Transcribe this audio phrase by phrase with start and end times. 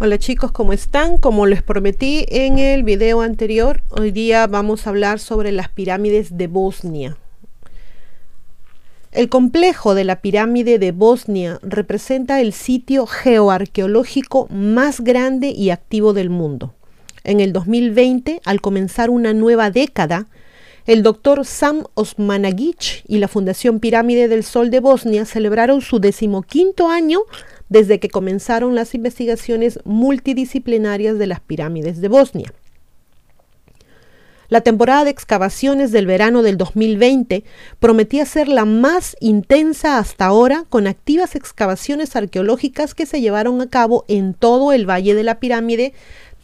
[0.00, 1.18] Hola chicos, ¿cómo están?
[1.18, 6.36] Como les prometí en el video anterior, hoy día vamos a hablar sobre las pirámides
[6.36, 7.16] de Bosnia.
[9.12, 16.12] El complejo de la pirámide de Bosnia representa el sitio geoarqueológico más grande y activo
[16.12, 16.74] del mundo.
[17.22, 20.26] En el 2020, al comenzar una nueva década,
[20.86, 26.88] el doctor Sam Osmanagic y la Fundación Pirámide del Sol de Bosnia celebraron su decimoquinto
[26.88, 27.20] año
[27.74, 32.54] desde que comenzaron las investigaciones multidisciplinarias de las pirámides de Bosnia.
[34.48, 37.42] La temporada de excavaciones del verano del 2020
[37.80, 43.68] prometía ser la más intensa hasta ahora con activas excavaciones arqueológicas que se llevaron a
[43.68, 45.94] cabo en todo el Valle de la Pirámide,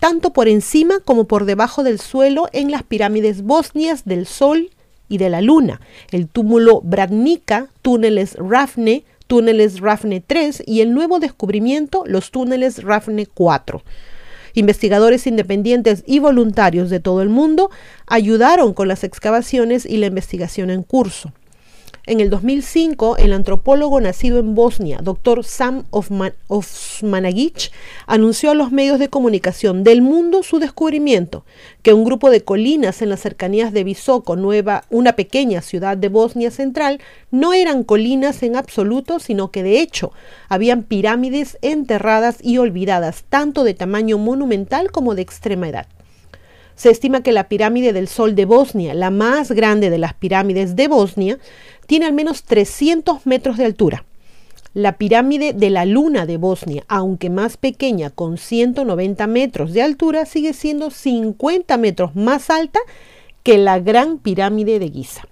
[0.00, 4.70] tanto por encima como por debajo del suelo en las pirámides bosnias del Sol
[5.08, 11.20] y de la Luna, el túmulo Bradnica, túneles Rafne, túneles Rafne 3 y el nuevo
[11.20, 13.80] descubrimiento, los túneles Rafne 4.
[14.54, 17.70] Investigadores independientes y voluntarios de todo el mundo
[18.08, 21.32] ayudaron con las excavaciones y la investigación en curso.
[22.10, 25.44] En el 2005, el antropólogo nacido en Bosnia, Dr.
[25.44, 25.84] Sam
[26.48, 27.70] Osmanagic,
[28.08, 31.44] anunció a los medios de comunicación del mundo su descubrimiento,
[31.82, 36.08] que un grupo de colinas en las cercanías de Visoko, Nueva, una pequeña ciudad de
[36.08, 37.00] Bosnia Central,
[37.30, 40.10] no eran colinas en absoluto, sino que de hecho
[40.48, 45.86] habían pirámides enterradas y olvidadas, tanto de tamaño monumental como de extrema edad.
[46.80, 50.76] Se estima que la pirámide del Sol de Bosnia, la más grande de las pirámides
[50.76, 51.38] de Bosnia,
[51.86, 54.06] tiene al menos 300 metros de altura.
[54.72, 60.24] La pirámide de la Luna de Bosnia, aunque más pequeña, con 190 metros de altura,
[60.24, 62.80] sigue siendo 50 metros más alta
[63.42, 65.28] que la Gran Pirámide de Giza.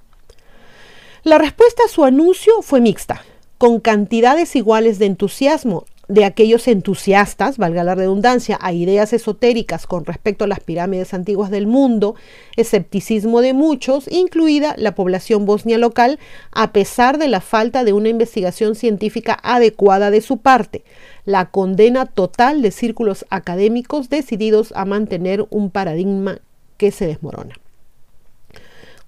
[1.22, 3.22] La respuesta a su anuncio fue mixta,
[3.56, 10.07] con cantidades iguales de entusiasmo de aquellos entusiastas, valga la redundancia, a ideas esotéricas con
[10.07, 12.15] respecto a las pirámides antiguas del mundo,
[12.57, 16.19] escepticismo de muchos, incluida la población bosnia local,
[16.51, 20.83] a pesar de la falta de una investigación científica adecuada de su parte,
[21.27, 26.41] la condena total de círculos académicos decididos a mantener un paradigma
[26.79, 27.55] que se desmorona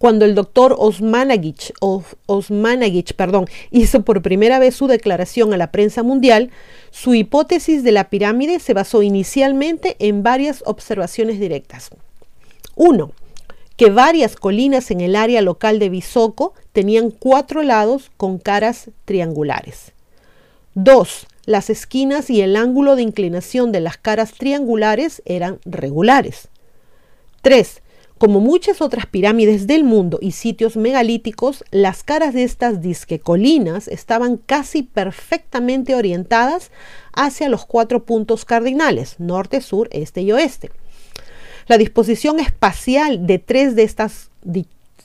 [0.01, 1.75] cuando el doctor Osmanagic,
[3.71, 6.51] hizo por primera vez su declaración a la prensa mundial,
[6.91, 11.91] su hipótesis de la pirámide se basó inicialmente en varias observaciones directas.
[12.77, 13.13] Uno,
[13.77, 19.93] que varias colinas en el área local de Visoko tenían cuatro lados con caras triangulares.
[20.75, 26.49] Dos, las esquinas y el ángulo de inclinación de las caras triangulares eran regulares.
[27.43, 27.83] Tres,
[28.21, 34.37] como muchas otras pirámides del mundo y sitios megalíticos, las caras de estas disquecolinas estaban
[34.37, 36.71] casi perfectamente orientadas
[37.15, 40.71] hacia los cuatro puntos cardinales, norte, sur, este y oeste.
[41.67, 44.29] La disposición espacial de tres de estas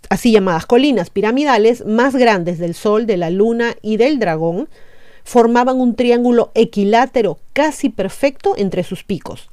[0.10, 4.68] así llamadas colinas piramidales más grandes del Sol, de la Luna y del Dragón
[5.24, 9.50] formaban un triángulo equilátero casi perfecto entre sus picos.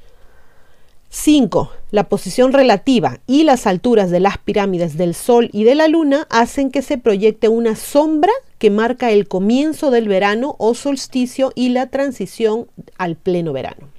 [1.15, 1.69] 5.
[1.91, 6.25] La posición relativa y las alturas de las pirámides del Sol y de la Luna
[6.31, 11.69] hacen que se proyecte una sombra que marca el comienzo del verano o solsticio y
[11.69, 12.65] la transición
[12.97, 13.89] al pleno verano.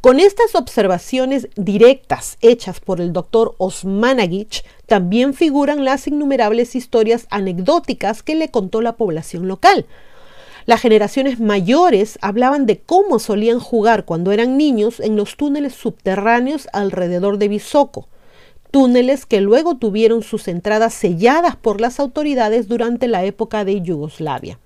[0.00, 8.22] Con estas observaciones directas hechas por el doctor Osmanagic, también figuran las innumerables historias anecdóticas
[8.22, 9.84] que le contó la población local,
[10.68, 16.68] las generaciones mayores hablaban de cómo solían jugar cuando eran niños en los túneles subterráneos
[16.74, 18.06] alrededor de Visoko,
[18.70, 24.58] túneles que luego tuvieron sus entradas selladas por las autoridades durante la época de Yugoslavia.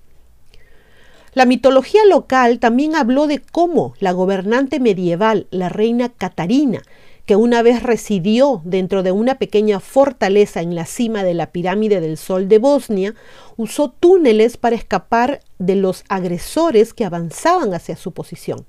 [1.34, 6.82] La mitología local también habló de cómo la gobernante medieval, la reina Catarina,
[7.26, 12.00] que una vez residió dentro de una pequeña fortaleza en la cima de la pirámide
[12.00, 13.14] del Sol de Bosnia,
[13.56, 18.64] usó túneles para escapar de los agresores que avanzaban hacia su posición.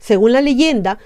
[0.00, 0.98] Según la leyenda,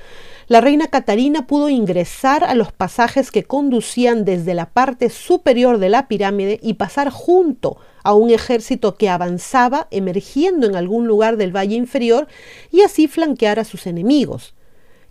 [0.49, 5.91] la reina Catarina pudo ingresar a los pasajes que conducían desde la parte superior de
[5.91, 11.55] la pirámide y pasar junto a un ejército que avanzaba emergiendo en algún lugar del
[11.55, 12.29] valle inferior
[12.73, 14.55] y así flanquear a sus enemigos.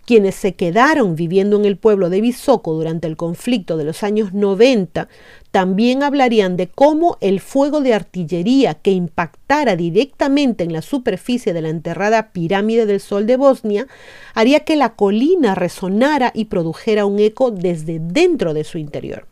[0.08, 4.32] Quienes se quedaron viviendo en el pueblo de Visoko durante el conflicto de los años
[4.32, 5.10] 90
[5.52, 11.62] también hablarían de cómo el fuego de artillería que impactara directamente en la superficie de
[11.62, 13.88] la enterrada pirámide del Sol de Bosnia
[14.34, 19.28] haría que la colina resonara y produjera un eco desde dentro de su interior.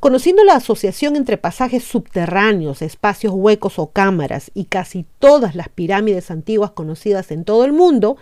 [0.00, 6.30] Conociendo la asociación entre pasajes subterráneos, espacios huecos o cámaras y casi todas las pirámides
[6.30, 8.16] antiguas conocidas en todo el mundo,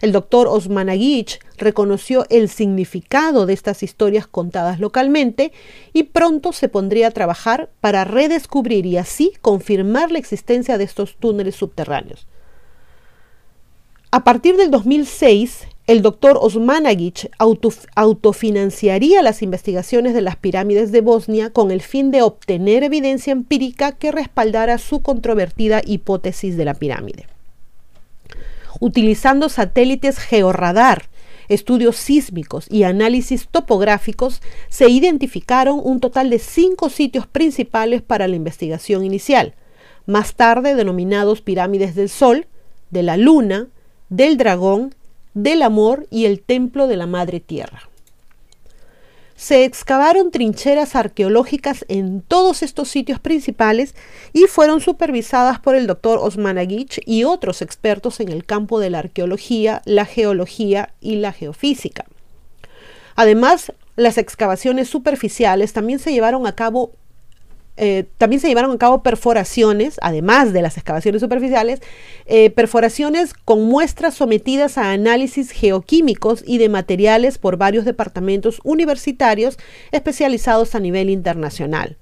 [0.00, 5.52] el doctor Osmanagich reconoció el significado de estas historias contadas localmente
[5.92, 11.16] y pronto se pondría a trabajar para redescubrir y así confirmar la existencia de estos
[11.16, 12.26] túneles subterráneos.
[14.10, 17.28] A partir del 2006, el doctor Osmanagich
[17.96, 23.90] autofinanciaría las investigaciones de las pirámides de Bosnia con el fin de obtener evidencia empírica
[23.90, 27.26] que respaldara su controvertida hipótesis de la pirámide.
[28.78, 31.08] Utilizando satélites georradar,
[31.48, 38.36] estudios sísmicos y análisis topográficos, se identificaron un total de cinco sitios principales para la
[38.36, 39.54] investigación inicial,
[40.06, 42.46] más tarde denominados pirámides del Sol,
[42.90, 43.66] de la Luna,
[44.08, 44.94] del Dragón
[45.42, 47.88] del amor y el templo de la Madre Tierra.
[49.36, 53.94] Se excavaron trincheras arqueológicas en todos estos sitios principales
[54.34, 58.98] y fueron supervisadas por el doctor Osmanagich y otros expertos en el campo de la
[58.98, 62.04] arqueología, la geología y la geofísica.
[63.16, 66.92] Además, las excavaciones superficiales también se llevaron a cabo
[67.76, 71.80] eh, también se llevaron a cabo perforaciones, además de las excavaciones superficiales,
[72.26, 79.58] eh, perforaciones con muestras sometidas a análisis geoquímicos y de materiales por varios departamentos universitarios
[79.92, 81.96] especializados a nivel internacional.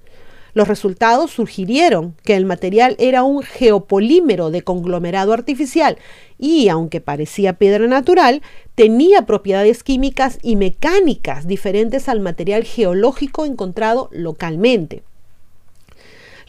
[0.53, 5.97] Los resultados sugirieron que el material era un geopolímero de conglomerado artificial
[6.37, 8.41] y, aunque parecía piedra natural,
[8.75, 15.03] tenía propiedades químicas y mecánicas diferentes al material geológico encontrado localmente.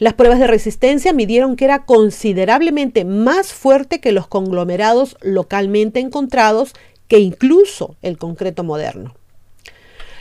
[0.01, 6.73] Las pruebas de resistencia midieron que era considerablemente más fuerte que los conglomerados localmente encontrados
[7.07, 9.13] que incluso el concreto moderno.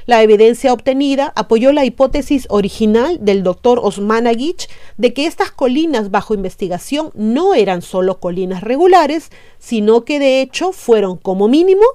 [0.05, 4.69] La evidencia obtenida apoyó la hipótesis original del doctor Osmanagich
[4.99, 10.73] de que estas colinas bajo investigación no eran solo colinas regulares, sino que de hecho
[10.73, 11.87] fueron como mínimo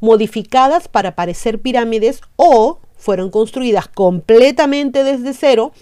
[0.00, 5.72] modificadas para parecer pirámides o fueron construidas completamente desde cero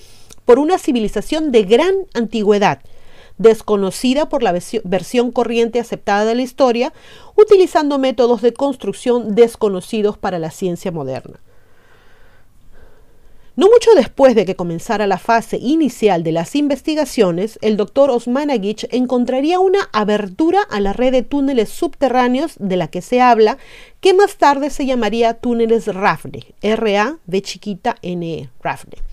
[0.45, 2.81] por una civilización de gran antigüedad,
[3.39, 4.55] desconocida por la
[4.85, 6.93] versión corriente aceptada de la historia,
[7.37, 11.41] utilizando métodos de construcción desconocidos para la ciencia moderna.
[13.55, 18.89] No mucho después de que comenzara la fase inicial de las investigaciones, el doctor Osmanagich
[18.91, 23.59] encontraría una abertura a la red de túneles subterráneos de la que se habla,
[24.01, 29.12] que más tarde se llamaría túneles Rafne, R-A-V chiquita N-E, Rafne.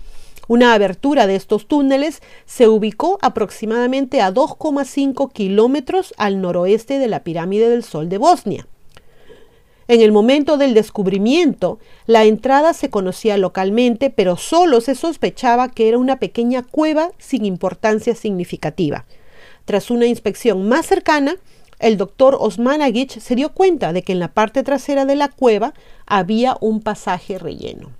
[0.50, 7.22] Una abertura de estos túneles se ubicó aproximadamente a 2,5 kilómetros al noroeste de la
[7.22, 8.66] pirámide del Sol de Bosnia.
[9.86, 15.86] En el momento del descubrimiento, la entrada se conocía localmente, pero solo se sospechaba que
[15.86, 19.04] era una pequeña cueva sin importancia significativa.
[19.66, 21.36] Tras una inspección más cercana,
[21.78, 25.74] el doctor Osmanagich se dio cuenta de que en la parte trasera de la cueva
[26.06, 27.99] había un pasaje relleno.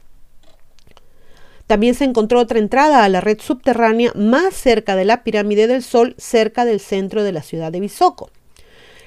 [1.71, 5.85] También se encontró otra entrada a la red subterránea más cerca de la pirámide del
[5.85, 8.29] Sol, cerca del centro de la ciudad de Bisoco.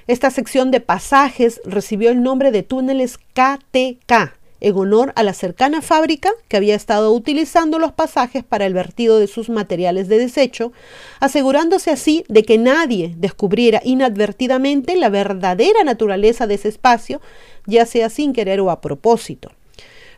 [0.08, 5.82] Esta sección de pasajes recibió el nombre de túneles KTK, en honor a la cercana
[5.82, 10.72] fábrica que había estado utilizando los pasajes para el vertido de sus materiales de desecho,
[11.20, 17.20] asegurándose así de que nadie descubriera inadvertidamente la verdadera naturaleza de ese espacio,
[17.66, 19.52] ya sea sin querer o a propósito.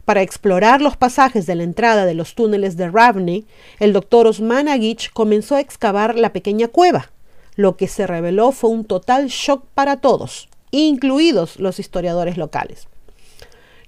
[0.05, 3.45] Para explorar los pasajes de la entrada de los túneles de Ravney,
[3.79, 7.11] el doctor Osmanagich comenzó a excavar la pequeña cueva.
[7.55, 12.87] Lo que se reveló fue un total shock para todos, incluidos los historiadores locales.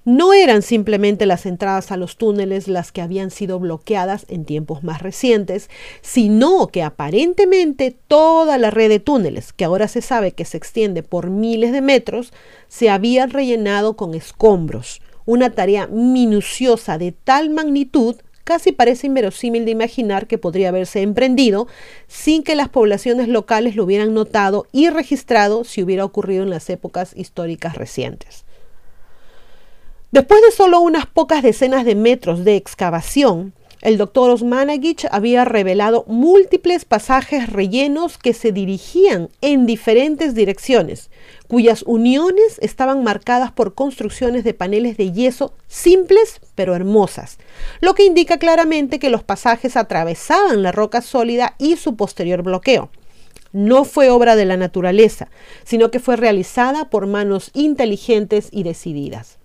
[0.04, 4.82] No eran simplemente las entradas a los túneles las que habían sido bloqueadas en tiempos
[4.82, 5.68] más recientes,
[6.00, 11.02] sino que aparentemente toda la red de túneles, que ahora se sabe que se extiende
[11.02, 12.32] por miles de metros,
[12.68, 19.72] se había rellenado con escombros, una tarea minuciosa de tal magnitud casi parece inverosímil de
[19.72, 21.68] imaginar que podría haberse emprendido
[22.06, 26.70] sin que las poblaciones locales lo hubieran notado y registrado si hubiera ocurrido en las
[26.70, 28.46] épocas históricas recientes.
[30.12, 36.04] Después de solo unas pocas decenas de metros de excavación, el doctor Osmanagich había revelado
[36.08, 41.10] múltiples pasajes rellenos que se dirigían en diferentes direcciones,
[41.46, 47.38] cuyas uniones estaban marcadas por construcciones de paneles de yeso simples pero hermosas,
[47.80, 52.90] lo que indica claramente que los pasajes atravesaban la roca sólida y su posterior bloqueo.
[53.52, 55.28] No fue obra de la naturaleza,
[55.64, 59.38] sino que fue realizada por manos inteligentes y decididas.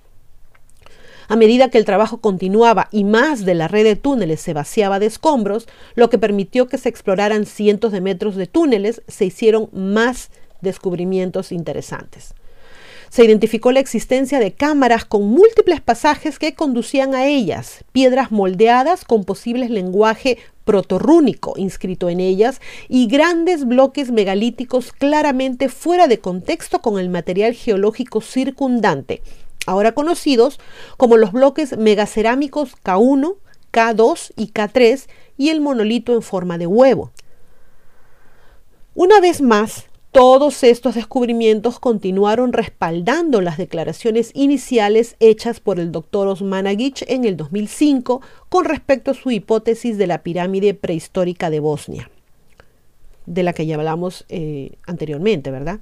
[1.27, 4.99] A medida que el trabajo continuaba y más de la red de túneles se vaciaba
[4.99, 9.69] de escombros, lo que permitió que se exploraran cientos de metros de túneles, se hicieron
[9.71, 10.29] más
[10.61, 12.33] descubrimientos interesantes.
[13.09, 19.05] Se identificó la existencia de cámaras con múltiples pasajes que conducían a ellas, piedras moldeadas
[19.05, 26.81] con posibles lenguaje protorrúnico inscrito en ellas y grandes bloques megalíticos claramente fuera de contexto
[26.81, 29.21] con el material geológico circundante,
[29.65, 30.59] ahora conocidos
[30.97, 33.35] como los bloques megacerámicos K1,
[33.71, 37.11] K2 y K3 y el monolito en forma de huevo.
[38.95, 46.27] Una vez más, todos estos descubrimientos continuaron respaldando las declaraciones iniciales hechas por el doctor
[46.27, 52.11] Osmanagich en el 2005 con respecto a su hipótesis de la pirámide prehistórica de Bosnia,
[53.25, 55.79] de la que ya hablamos eh, anteriormente, ¿verdad?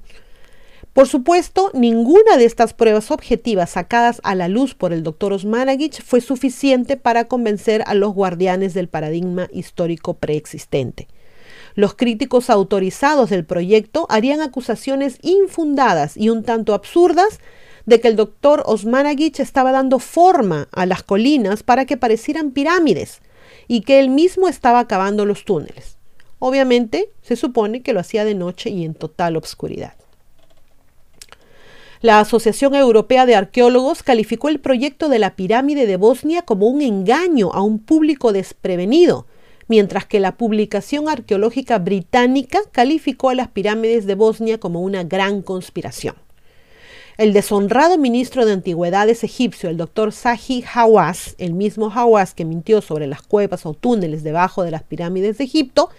[0.94, 6.04] Por supuesto, ninguna de estas pruebas objetivas sacadas a la luz por el doctor Osmanagich
[6.04, 11.08] fue suficiente para convencer a los guardianes del paradigma histórico preexistente.
[11.76, 17.40] Los críticos autorizados del proyecto harían acusaciones infundadas y un tanto absurdas
[17.86, 23.22] de que el doctor Osmanagich estaba dando forma a las colinas para que parecieran pirámides
[23.70, 25.96] y que él mismo estaba cavando los túneles.
[26.40, 29.94] Obviamente, se supone que lo hacía de noche y en total obscuridad.
[32.02, 36.82] La Asociación Europea de Arqueólogos calificó el proyecto de la pirámide de Bosnia como un
[36.82, 39.28] engaño a un público desprevenido
[39.68, 45.42] mientras que la publicación arqueológica británica calificó a las pirámides de Bosnia como una gran
[45.42, 46.16] conspiración.
[47.18, 52.82] El deshonrado ministro de Antigüedades egipcio, el doctor Sahi Hawass, el mismo Hawass que mintió
[52.82, 55.90] sobre las cuevas o túneles debajo de las pirámides de Egipto,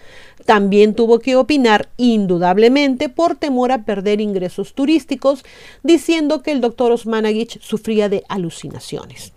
[0.47, 5.45] también tuvo que opinar indudablemente por temor a perder ingresos turísticos,
[5.83, 9.33] diciendo que el doctor Osmanagich sufría de alucinaciones.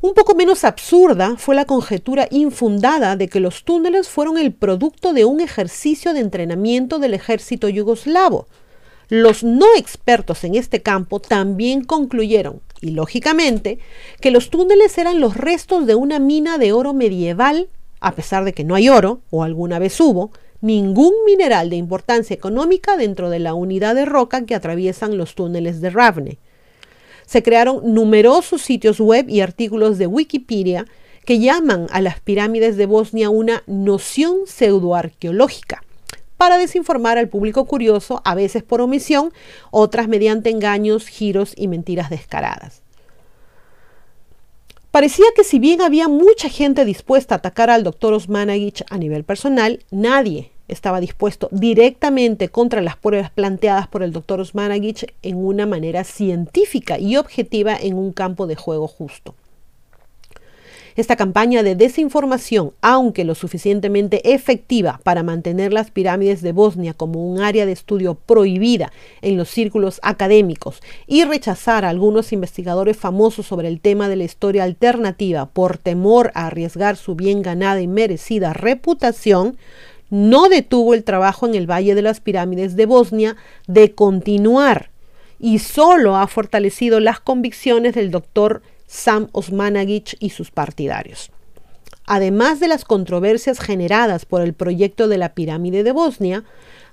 [0.00, 5.12] Un poco menos absurda fue la conjetura infundada de que los túneles fueron el producto
[5.12, 8.46] de un ejercicio de entrenamiento del ejército yugoslavo.
[9.10, 13.78] Los no expertos en este campo también concluyeron, y lógicamente,
[14.20, 18.52] que los túneles eran los restos de una mina de oro medieval, a pesar de
[18.52, 23.38] que no hay oro, o alguna vez hubo, ningún mineral de importancia económica dentro de
[23.38, 26.38] la unidad de roca que atraviesan los túneles de Ravne.
[27.24, 30.84] Se crearon numerosos sitios web y artículos de Wikipedia
[31.24, 35.82] que llaman a las pirámides de Bosnia una noción pseudoarqueológica
[36.38, 39.32] para desinformar al público curioso, a veces por omisión,
[39.70, 42.80] otras mediante engaños, giros y mentiras descaradas.
[44.90, 49.22] Parecía que si bien había mucha gente dispuesta a atacar al doctor Osmanagich a nivel
[49.22, 55.66] personal, nadie estaba dispuesto directamente contra las pruebas planteadas por el doctor Osmanagich en una
[55.66, 59.34] manera científica y objetiva en un campo de juego justo.
[60.98, 67.24] Esta campaña de desinformación, aunque lo suficientemente efectiva para mantener las pirámides de Bosnia como
[67.24, 68.90] un área de estudio prohibida
[69.22, 74.24] en los círculos académicos y rechazar a algunos investigadores famosos sobre el tema de la
[74.24, 79.56] historia alternativa por temor a arriesgar su bien ganada y merecida reputación,
[80.10, 83.36] no detuvo el trabajo en el Valle de las Pirámides de Bosnia
[83.68, 84.90] de continuar
[85.38, 91.30] y solo ha fortalecido las convicciones del doctor Sam Osmanagich y sus partidarios.
[92.06, 96.42] Además de las controversias generadas por el proyecto de la pirámide de Bosnia,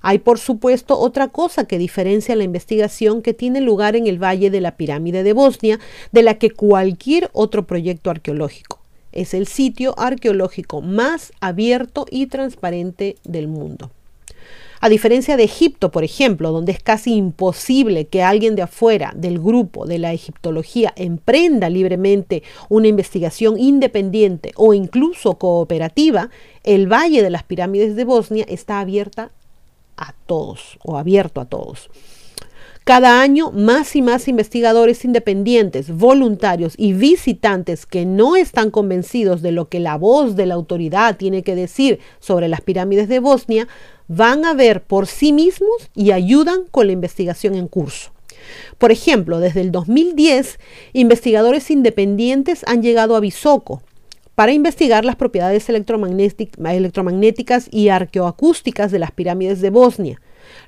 [0.02, 4.50] hay por supuesto otra cosa que diferencia la investigación que tiene lugar en el Valle
[4.50, 5.80] de la Pirámide de Bosnia
[6.12, 8.78] de la que cualquier otro proyecto arqueológico
[9.16, 13.90] es el sitio arqueológico más abierto y transparente del mundo.
[14.80, 19.38] A diferencia de Egipto, por ejemplo, donde es casi imposible que alguien de afuera del
[19.38, 26.30] grupo de la egiptología emprenda libremente una investigación independiente o incluso cooperativa,
[26.62, 29.30] el Valle de las Pirámides de Bosnia está abierta
[29.96, 31.88] a todos o abierto a todos.
[32.86, 39.50] Cada año más y más investigadores independientes, voluntarios y visitantes que no están convencidos de
[39.50, 43.66] lo que la voz de la autoridad tiene que decir sobre las pirámides de Bosnia,
[44.08, 48.12] van a ver por sí mismos y ayudan con la investigación en curso.
[48.78, 50.58] Por ejemplo, desde el 2010,
[50.92, 53.82] investigadores independientes han llegado a Bisoko
[54.34, 60.20] para investigar las propiedades electromagnéticas y arqueoacústicas de las pirámides de Bosnia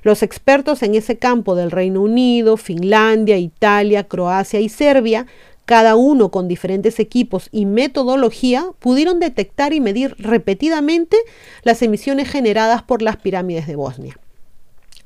[0.03, 5.25] los expertos en ese campo del Reino Unido, Finlandia, Italia, Croacia y Serbia,
[5.69, 11.15] cada uno con diferentes equipos y metodología, pudieron detectar y medir repetidamente
[11.61, 14.17] las emisiones generadas por las pirámides de Bosnia.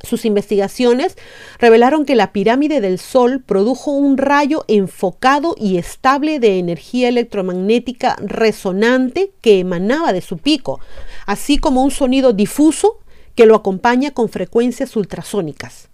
[0.03, 1.17] Sus investigaciones
[1.59, 8.15] revelaron que la pirámide del Sol produjo un rayo enfocado y estable de energía electromagnética
[8.21, 10.79] resonante que emanaba de su pico,
[11.25, 12.99] así como un sonido difuso
[13.35, 15.89] que lo acompaña con frecuencias ultrasónicas.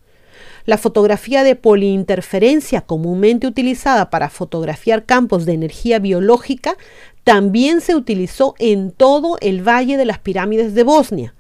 [0.69, 6.77] La fotografía de poliinterferencia, comúnmente utilizada para fotografiar campos de energía biológica,
[7.23, 11.33] también se utilizó en todo el Valle de las Pirámides de Bosnia.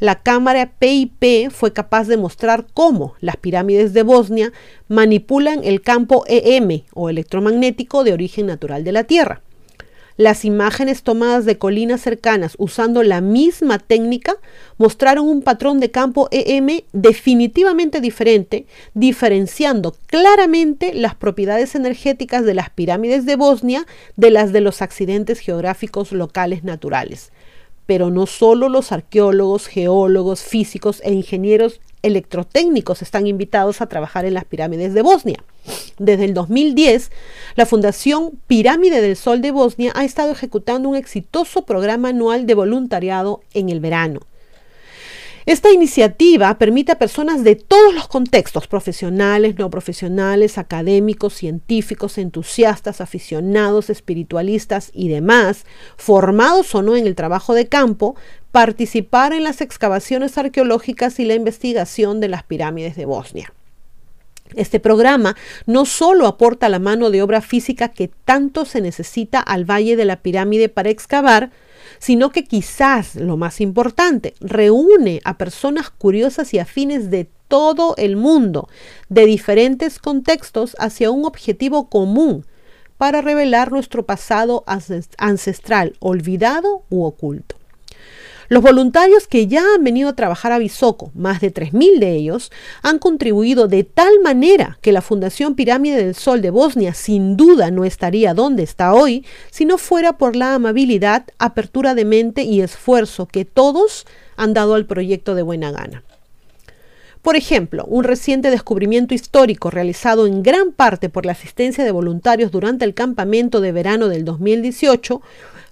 [0.00, 4.52] La cámara PIP fue capaz de mostrar cómo las pirámides de Bosnia
[4.88, 9.43] manipulan el campo EM o electromagnético de origen natural de la Tierra.
[10.16, 14.36] Las imágenes tomadas de colinas cercanas usando la misma técnica
[14.78, 22.70] mostraron un patrón de campo EM definitivamente diferente, diferenciando claramente las propiedades energéticas de las
[22.70, 27.32] pirámides de Bosnia de las de los accidentes geográficos locales naturales
[27.86, 34.34] pero no solo los arqueólogos, geólogos, físicos e ingenieros electrotécnicos están invitados a trabajar en
[34.34, 35.44] las pirámides de Bosnia.
[35.98, 37.10] Desde el 2010,
[37.56, 42.54] la Fundación Pirámide del Sol de Bosnia ha estado ejecutando un exitoso programa anual de
[42.54, 44.20] voluntariado en el verano.
[45.46, 53.02] Esta iniciativa permite a personas de todos los contextos, profesionales, no profesionales, académicos, científicos, entusiastas,
[53.02, 55.66] aficionados, espiritualistas y demás,
[55.98, 58.16] formados o no en el trabajo de campo,
[58.52, 63.52] participar en las excavaciones arqueológicas y la investigación de las pirámides de Bosnia.
[64.54, 65.36] Este programa
[65.66, 70.04] no solo aporta la mano de obra física que tanto se necesita al Valle de
[70.04, 71.50] la Pirámide para excavar,
[71.98, 78.16] sino que quizás lo más importante, reúne a personas curiosas y afines de todo el
[78.16, 78.68] mundo,
[79.08, 82.44] de diferentes contextos, hacia un objetivo común
[82.96, 84.64] para revelar nuestro pasado
[85.18, 87.56] ancestral, olvidado u oculto.
[88.54, 92.52] Los voluntarios que ya han venido a trabajar a Bisoco, más de 3.000 de ellos,
[92.82, 97.72] han contribuido de tal manera que la Fundación Pirámide del Sol de Bosnia sin duda
[97.72, 102.60] no estaría donde está hoy si no fuera por la amabilidad, apertura de mente y
[102.60, 106.04] esfuerzo que todos han dado al proyecto de buena gana.
[107.22, 112.52] Por ejemplo, un reciente descubrimiento histórico realizado en gran parte por la asistencia de voluntarios
[112.52, 115.22] durante el campamento de verano del 2018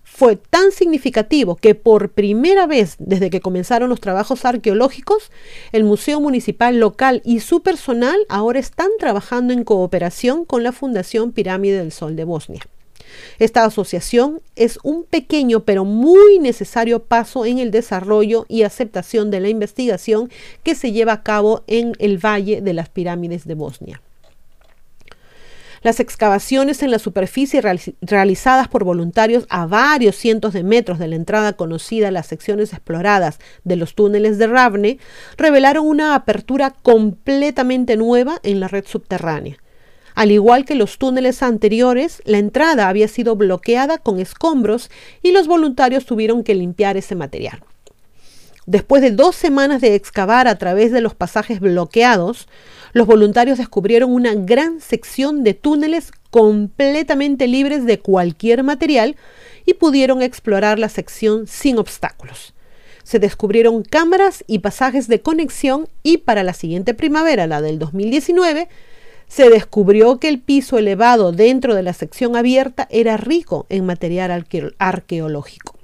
[0.05, 5.31] fue tan significativo que por primera vez desde que comenzaron los trabajos arqueológicos,
[5.73, 11.33] el Museo Municipal local y su personal ahora están trabajando en cooperación con la Fundación
[11.33, 12.63] Pirámide del Sol de Bosnia.
[13.39, 19.41] Esta asociación es un pequeño pero muy necesario paso en el desarrollo y aceptación de
[19.41, 20.31] la investigación
[20.63, 24.01] que se lleva a cabo en el Valle de las Pirámides de Bosnia.
[25.83, 27.61] Las excavaciones en la superficie
[28.01, 32.73] realizadas por voluntarios a varios cientos de metros de la entrada conocida a las secciones
[32.73, 34.99] exploradas de los túneles de Ravne
[35.37, 39.57] revelaron una apertura completamente nueva en la red subterránea.
[40.15, 44.89] Al igual que los túneles anteriores, la entrada había sido bloqueada con escombros
[45.21, 47.65] y los voluntarios tuvieron que limpiar ese material.
[48.67, 52.47] Después de dos semanas de excavar a través de los pasajes bloqueados,
[52.93, 59.17] los voluntarios descubrieron una gran sección de túneles completamente libres de cualquier material
[59.67, 62.55] y pudieron explorar la sección sin obstáculos.
[63.03, 68.69] Se descubrieron cámaras y pasajes de conexión y para la siguiente primavera, la del 2019,
[69.27, 74.47] se descubrió que el piso elevado dentro de la sección abierta era rico en material
[74.79, 75.82] arqueológico.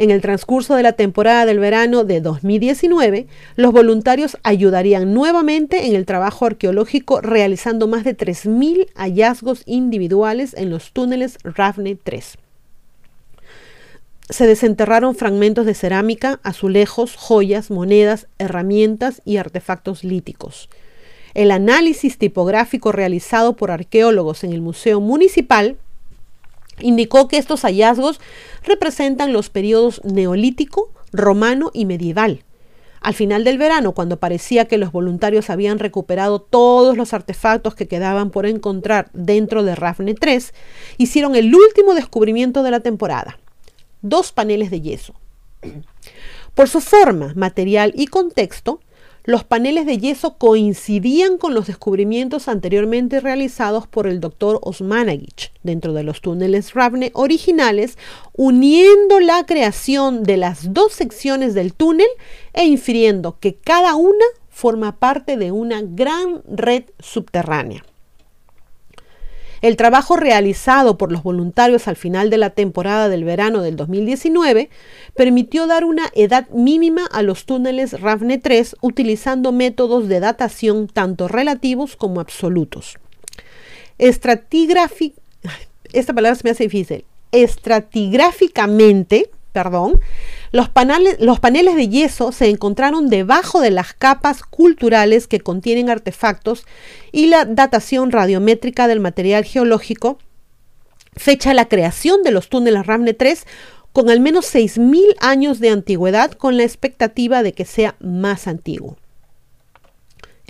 [0.00, 5.94] En el transcurso de la temporada del verano de 2019, los voluntarios ayudarían nuevamente en
[5.94, 12.38] el trabajo arqueológico realizando más de 3.000 hallazgos individuales en los túneles Ravne 3
[14.30, 20.70] se desenterraron fragmentos de cerámica, azulejos, joyas, monedas, herramientas y artefactos líticos.
[21.34, 25.76] El análisis tipográfico realizado por arqueólogos en el Museo Municipal
[26.80, 28.20] indicó que estos hallazgos
[28.64, 32.44] representan los periodos neolítico, romano y medieval.
[33.00, 37.88] Al final del verano, cuando parecía que los voluntarios habían recuperado todos los artefactos que
[37.88, 40.52] quedaban por encontrar dentro de Rafne 3,
[40.98, 43.38] hicieron el último descubrimiento de la temporada,
[44.02, 45.14] dos paneles de yeso.
[46.54, 48.80] Por su forma, material y contexto,
[49.24, 55.92] los paneles de yeso coincidían con los descubrimientos anteriormente realizados por el doctor Osmanagic dentro
[55.92, 57.98] de los túneles Ravne originales,
[58.32, 62.08] uniendo la creación de las dos secciones del túnel
[62.52, 67.84] e infiriendo que cada una forma parte de una gran red subterránea.
[69.62, 74.70] El trabajo realizado por los voluntarios al final de la temporada del verano del 2019
[75.14, 81.28] permitió dar una edad mínima a los túneles RAFNE 3 utilizando métodos de datación tanto
[81.28, 82.98] relativos como absolutos.
[85.92, 87.04] esta palabra se me hace difícil.
[87.32, 90.00] Estratigráficamente, perdón,
[90.52, 96.66] los paneles, de yeso se encontraron debajo de las capas culturales que contienen artefactos
[97.12, 100.18] y la datación radiométrica del material geológico
[101.16, 103.46] fecha la creación de los túneles Ramne 3
[103.92, 108.96] con al menos 6.000 años de antigüedad con la expectativa de que sea más antiguo.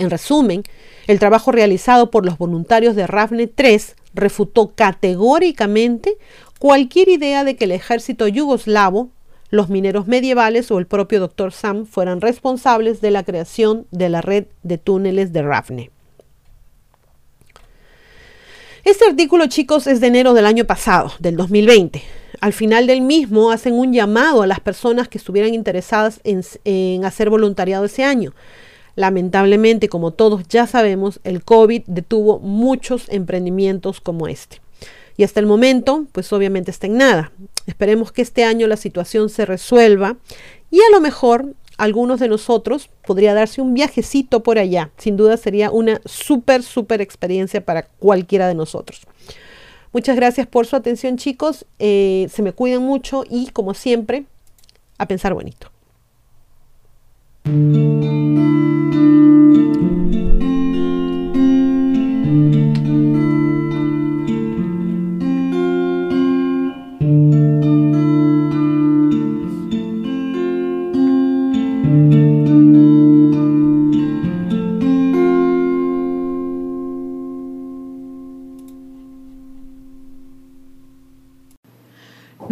[0.00, 0.62] En resumen,
[1.08, 6.16] el trabajo realizado por los voluntarios de Ravne 3 refutó categóricamente
[6.58, 9.10] cualquier idea de que el ejército yugoslavo
[9.50, 11.52] los mineros medievales o el propio Dr.
[11.52, 15.90] Sam fueran responsables de la creación de la red de túneles de Rafne.
[18.84, 22.02] Este artículo, chicos, es de enero del año pasado, del 2020.
[22.40, 27.28] Al final del mismo hacen un llamado a las personas que estuvieran interesadas en hacer
[27.28, 28.32] voluntariado ese año.
[28.96, 34.61] Lamentablemente, como todos ya sabemos, el COVID detuvo muchos emprendimientos como este.
[35.16, 37.33] Y hasta el momento, pues obviamente está en nada.
[37.66, 40.16] Esperemos que este año la situación se resuelva
[40.70, 44.90] y a lo mejor algunos de nosotros podría darse un viajecito por allá.
[44.98, 49.03] Sin duda sería una súper, súper experiencia para cualquiera de nosotros.
[49.92, 51.66] Muchas gracias por su atención chicos.
[51.79, 54.24] Eh, se me cuidan mucho y como siempre,
[54.98, 55.70] a pensar bonito.